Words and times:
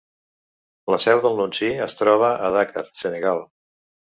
La 0.93 0.99
seu 1.03 1.21
del 1.27 1.37
nunci 1.41 1.69
es 1.89 1.95
troba 1.99 2.33
a 2.49 2.51
Dakar, 2.57 2.87
Senegal. 3.05 3.45